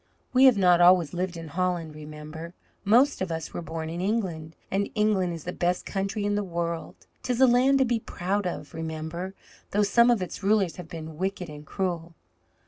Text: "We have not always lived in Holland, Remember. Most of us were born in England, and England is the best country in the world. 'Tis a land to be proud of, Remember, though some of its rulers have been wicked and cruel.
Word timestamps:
"We 0.33 0.45
have 0.45 0.57
not 0.57 0.81
always 0.81 1.13
lived 1.13 1.37
in 1.37 1.49
Holland, 1.49 1.93
Remember. 1.93 2.55
Most 2.83 3.21
of 3.21 3.31
us 3.31 3.53
were 3.53 3.61
born 3.61 3.87
in 3.87 4.01
England, 4.01 4.55
and 4.71 4.89
England 4.95 5.31
is 5.31 5.43
the 5.43 5.53
best 5.53 5.85
country 5.85 6.25
in 6.25 6.33
the 6.33 6.43
world. 6.43 7.05
'Tis 7.21 7.39
a 7.39 7.45
land 7.45 7.77
to 7.77 7.85
be 7.85 7.99
proud 7.99 8.47
of, 8.47 8.73
Remember, 8.73 9.35
though 9.69 9.83
some 9.83 10.09
of 10.09 10.19
its 10.23 10.41
rulers 10.41 10.77
have 10.77 10.89
been 10.89 11.17
wicked 11.19 11.49
and 11.49 11.67
cruel. 11.67 12.15